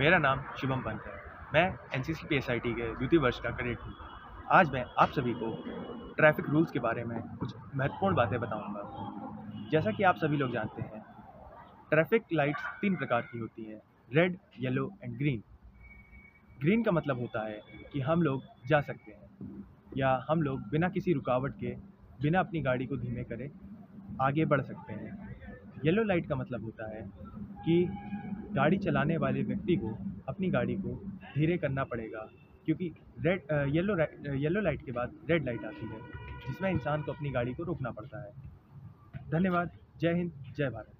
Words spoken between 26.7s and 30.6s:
है कि गाड़ी चलाने वाले व्यक्ति को, अपनी